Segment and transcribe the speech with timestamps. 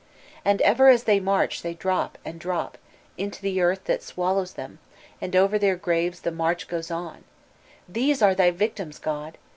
[0.43, 2.79] And, ever as they march, they drop, and drop,
[3.19, 4.79] into the earth that swallows them,
[5.21, 7.23] and over their graves the march goes on*
[7.87, 9.37] These are thy victims, God!